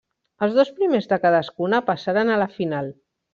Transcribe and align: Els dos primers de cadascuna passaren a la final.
Els 0.45 0.55
dos 0.59 0.71
primers 0.79 1.07
de 1.11 1.19
cadascuna 1.25 1.83
passaren 1.91 2.33
a 2.33 2.39
la 2.45 2.49
final. 2.57 2.91